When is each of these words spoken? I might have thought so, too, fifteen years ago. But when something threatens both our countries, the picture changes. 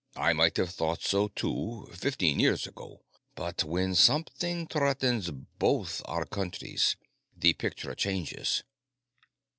I 0.15 0.33
might 0.33 0.57
have 0.57 0.71
thought 0.71 1.03
so, 1.03 1.27
too, 1.27 1.87
fifteen 1.93 2.39
years 2.39 2.65
ago. 2.65 3.01
But 3.35 3.63
when 3.63 3.93
something 3.93 4.65
threatens 4.65 5.29
both 5.29 6.01
our 6.05 6.25
countries, 6.25 6.95
the 7.37 7.53
picture 7.53 7.93
changes. 7.93 8.63